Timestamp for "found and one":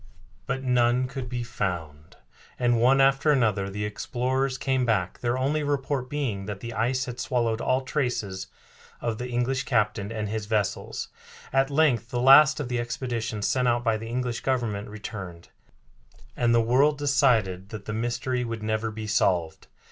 1.43-2.99